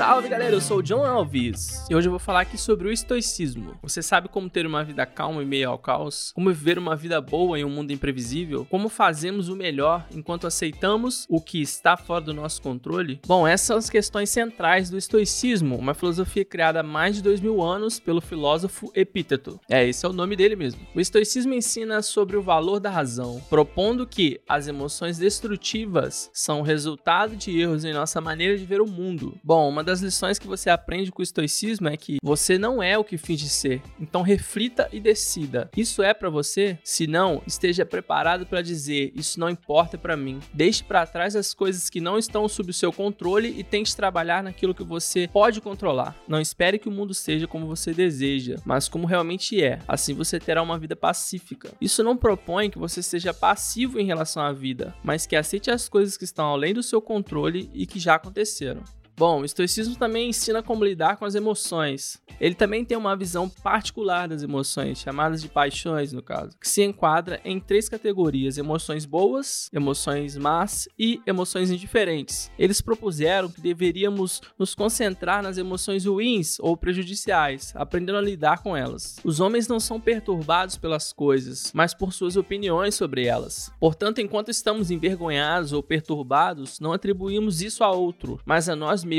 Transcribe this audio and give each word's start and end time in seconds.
Salve 0.00 0.30
galera, 0.30 0.54
eu 0.54 0.62
sou 0.62 0.78
o 0.78 0.82
John 0.82 1.04
Alves 1.04 1.84
e 1.90 1.94
hoje 1.94 2.08
eu 2.08 2.10
vou 2.10 2.18
falar 2.18 2.40
aqui 2.40 2.56
sobre 2.56 2.88
o 2.88 2.90
estoicismo. 2.90 3.78
Você 3.82 4.00
sabe 4.00 4.30
como 4.30 4.48
ter 4.48 4.64
uma 4.64 4.82
vida 4.82 5.04
calma 5.04 5.42
em 5.42 5.46
meio 5.46 5.68
ao 5.68 5.78
caos? 5.78 6.32
Como 6.34 6.48
viver 6.48 6.78
uma 6.78 6.96
vida 6.96 7.20
boa 7.20 7.58
em 7.58 7.66
um 7.66 7.68
mundo 7.68 7.92
imprevisível? 7.92 8.66
Como 8.70 8.88
fazemos 8.88 9.50
o 9.50 9.56
melhor 9.56 10.06
enquanto 10.10 10.46
aceitamos 10.46 11.26
o 11.28 11.38
que 11.38 11.60
está 11.60 11.98
fora 11.98 12.24
do 12.24 12.32
nosso 12.32 12.62
controle? 12.62 13.20
Bom, 13.26 13.46
essas 13.46 13.66
são 13.66 13.76
as 13.76 13.90
questões 13.90 14.30
centrais 14.30 14.88
do 14.88 14.96
estoicismo, 14.96 15.76
uma 15.76 15.92
filosofia 15.92 16.46
criada 16.46 16.80
há 16.80 16.82
mais 16.82 17.16
de 17.16 17.22
dois 17.22 17.38
mil 17.38 17.62
anos 17.62 18.00
pelo 18.00 18.22
filósofo 18.22 18.90
Epíteto. 18.94 19.60
É, 19.68 19.86
esse 19.86 20.06
é 20.06 20.08
o 20.08 20.14
nome 20.14 20.34
dele 20.34 20.56
mesmo. 20.56 20.80
O 20.94 21.00
estoicismo 21.00 21.52
ensina 21.52 22.00
sobre 22.00 22.38
o 22.38 22.42
valor 22.42 22.80
da 22.80 22.88
razão, 22.88 23.38
propondo 23.50 24.06
que 24.06 24.40
as 24.48 24.66
emoções 24.66 25.18
destrutivas 25.18 26.30
são 26.32 26.62
resultado 26.62 27.36
de 27.36 27.60
erros 27.60 27.84
em 27.84 27.92
nossa 27.92 28.18
maneira 28.18 28.56
de 28.56 28.64
ver 28.64 28.80
o 28.80 28.86
mundo. 28.86 29.38
Bom, 29.44 29.68
uma 29.68 29.89
das 29.90 30.00
lições 30.00 30.38
que 30.38 30.46
você 30.46 30.70
aprende 30.70 31.10
com 31.10 31.20
o 31.20 31.22
estoicismo 31.22 31.88
é 31.88 31.96
que 31.96 32.18
você 32.22 32.56
não 32.56 32.80
é 32.80 32.96
o 32.96 33.02
que 33.02 33.18
finge 33.18 33.48
ser. 33.48 33.82
Então 33.98 34.22
reflita 34.22 34.88
e 34.92 35.00
decida. 35.00 35.68
Isso 35.76 36.00
é 36.00 36.14
para 36.14 36.30
você? 36.30 36.78
Se 36.84 37.08
não, 37.08 37.42
esteja 37.44 37.84
preparado 37.84 38.46
para 38.46 38.62
dizer: 38.62 39.12
isso 39.16 39.40
não 39.40 39.50
importa 39.50 39.98
para 39.98 40.16
mim. 40.16 40.38
Deixe 40.54 40.84
para 40.84 41.06
trás 41.06 41.34
as 41.34 41.52
coisas 41.52 41.90
que 41.90 42.00
não 42.00 42.16
estão 42.16 42.48
sob 42.48 42.70
o 42.70 42.74
seu 42.74 42.92
controle 42.92 43.48
e 43.58 43.64
tente 43.64 43.96
trabalhar 43.96 44.44
naquilo 44.44 44.74
que 44.74 44.84
você 44.84 45.28
pode 45.32 45.60
controlar. 45.60 46.16
Não 46.28 46.40
espere 46.40 46.78
que 46.78 46.88
o 46.88 46.92
mundo 46.92 47.12
seja 47.12 47.48
como 47.48 47.66
você 47.66 47.92
deseja, 47.92 48.56
mas 48.64 48.88
como 48.88 49.08
realmente 49.08 49.60
é. 49.60 49.80
Assim 49.88 50.14
você 50.14 50.38
terá 50.38 50.62
uma 50.62 50.78
vida 50.78 50.94
pacífica. 50.94 51.72
Isso 51.80 52.04
não 52.04 52.16
propõe 52.16 52.70
que 52.70 52.78
você 52.78 53.02
seja 53.02 53.34
passivo 53.34 53.98
em 53.98 54.06
relação 54.06 54.40
à 54.40 54.52
vida, 54.52 54.94
mas 55.02 55.26
que 55.26 55.34
aceite 55.34 55.68
as 55.68 55.88
coisas 55.88 56.16
que 56.16 56.24
estão 56.24 56.46
além 56.46 56.72
do 56.72 56.82
seu 56.82 57.02
controle 57.02 57.68
e 57.74 57.86
que 57.86 57.98
já 57.98 58.14
aconteceram. 58.14 58.84
Bom, 59.20 59.42
o 59.42 59.44
estoicismo 59.44 59.96
também 59.96 60.30
ensina 60.30 60.62
como 60.62 60.82
lidar 60.82 61.18
com 61.18 61.26
as 61.26 61.34
emoções. 61.34 62.18
Ele 62.40 62.54
também 62.54 62.86
tem 62.86 62.96
uma 62.96 63.14
visão 63.14 63.50
particular 63.50 64.26
das 64.26 64.42
emoções, 64.42 64.98
chamadas 64.98 65.42
de 65.42 65.48
paixões, 65.50 66.10
no 66.10 66.22
caso, 66.22 66.56
que 66.58 66.66
se 66.66 66.82
enquadra 66.82 67.38
em 67.44 67.60
três 67.60 67.86
categorias: 67.86 68.56
emoções 68.56 69.04
boas, 69.04 69.68
emoções 69.74 70.38
más 70.38 70.88
e 70.98 71.20
emoções 71.26 71.70
indiferentes. 71.70 72.50
Eles 72.58 72.80
propuseram 72.80 73.50
que 73.50 73.60
deveríamos 73.60 74.40
nos 74.58 74.74
concentrar 74.74 75.42
nas 75.42 75.58
emoções 75.58 76.06
ruins 76.06 76.58
ou 76.58 76.74
prejudiciais, 76.74 77.74
aprendendo 77.76 78.16
a 78.16 78.22
lidar 78.22 78.62
com 78.62 78.74
elas. 78.74 79.16
Os 79.22 79.38
homens 79.38 79.68
não 79.68 79.78
são 79.78 80.00
perturbados 80.00 80.78
pelas 80.78 81.12
coisas, 81.12 81.70
mas 81.74 81.92
por 81.92 82.14
suas 82.14 82.38
opiniões 82.38 82.94
sobre 82.94 83.26
elas. 83.26 83.70
Portanto, 83.78 84.22
enquanto 84.22 84.50
estamos 84.50 84.90
envergonhados 84.90 85.74
ou 85.74 85.82
perturbados, 85.82 86.80
não 86.80 86.94
atribuímos 86.94 87.60
isso 87.60 87.84
a 87.84 87.90
outro, 87.90 88.40
mas 88.46 88.66
a 88.66 88.74
nós 88.74 89.04
mesmos, 89.04 89.09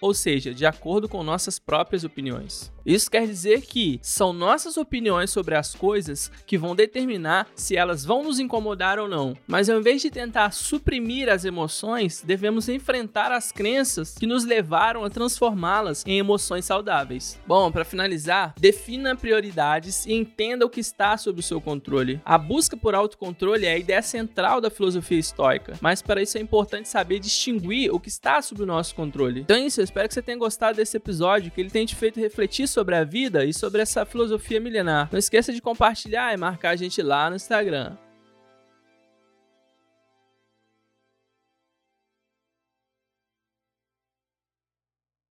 ou 0.00 0.14
seja, 0.14 0.54
de 0.54 0.64
acordo 0.64 1.08
com 1.08 1.22
nossas 1.22 1.58
próprias 1.58 2.04
opiniões. 2.04 2.72
Isso 2.84 3.10
quer 3.10 3.26
dizer 3.26 3.62
que 3.62 3.98
são 4.02 4.32
nossas 4.32 4.76
opiniões 4.76 5.30
sobre 5.30 5.54
as 5.54 5.74
coisas 5.74 6.30
que 6.46 6.58
vão 6.58 6.74
determinar 6.74 7.48
se 7.54 7.76
elas 7.76 8.04
vão 8.04 8.22
nos 8.24 8.38
incomodar 8.38 8.98
ou 8.98 9.08
não. 9.08 9.36
Mas 9.46 9.68
ao 9.68 9.78
invés 9.78 10.02
de 10.02 10.10
tentar 10.10 10.52
suprimir 10.52 11.28
as 11.28 11.44
emoções, 11.44 12.22
devemos 12.24 12.68
enfrentar 12.68 13.32
as 13.32 13.52
crenças 13.52 14.16
que 14.16 14.26
nos 14.26 14.44
levaram 14.44 15.04
a 15.04 15.10
transformá-las 15.10 16.04
em 16.06 16.18
emoções 16.18 16.64
saudáveis. 16.64 17.40
Bom, 17.46 17.70
para 17.70 17.84
finalizar, 17.84 18.54
defina 18.58 19.16
prioridades 19.16 20.06
e 20.06 20.12
entenda 20.12 20.66
o 20.66 20.70
que 20.70 20.80
está 20.80 21.16
sob 21.16 21.40
o 21.40 21.42
seu 21.42 21.60
controle. 21.60 22.20
A 22.24 22.36
busca 22.36 22.76
por 22.76 22.94
autocontrole 22.94 23.66
é 23.66 23.74
a 23.74 23.78
ideia 23.78 24.02
central 24.02 24.60
da 24.60 24.70
filosofia 24.70 25.18
estoica, 25.18 25.78
mas 25.80 26.02
para 26.02 26.22
isso 26.22 26.38
é 26.38 26.40
importante 26.40 26.88
saber 26.88 27.18
distinguir 27.18 27.92
o 27.92 28.00
que 28.00 28.08
está 28.08 28.40
sob 28.42 28.62
o 28.62 28.66
nosso 28.66 28.94
controle. 28.94 29.40
Então 29.40 29.56
é 29.56 29.66
isso, 29.66 29.80
eu 29.80 29.84
espero 29.84 30.08
que 30.08 30.14
você 30.14 30.22
tenha 30.22 30.38
gostado 30.38 30.76
desse 30.76 30.96
episódio, 30.96 31.50
que 31.50 31.60
ele 31.60 31.70
tenha 31.70 31.86
te 31.86 31.94
feito 31.94 32.20
refletir 32.20 32.66
sobre 32.72 32.96
a 32.96 33.04
vida 33.04 33.44
e 33.44 33.52
sobre 33.52 33.82
essa 33.82 34.04
filosofia 34.04 34.60
milenar. 34.60 35.08
Não 35.12 35.18
esqueça 35.18 35.52
de 35.52 35.60
compartilhar 35.60 36.32
e 36.32 36.36
marcar 36.36 36.70
a 36.70 36.76
gente 36.76 37.02
lá 37.02 37.28
no 37.28 37.36
Instagram. 37.36 37.96